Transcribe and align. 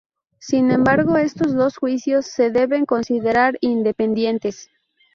Sin 0.39 0.71
embargo, 0.71 1.15
estos 1.17 1.53
dos 1.53 1.77
juicios 1.77 2.25
se 2.25 2.49
deben 2.49 2.87
considerar 2.87 3.59
independientes. 3.61 4.71